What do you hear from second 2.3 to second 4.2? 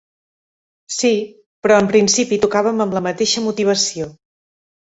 tocàvem amb la mateixa motivació.